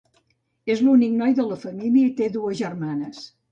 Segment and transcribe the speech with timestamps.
[0.75, 3.25] És l'únic noi de la família i té dues germanes.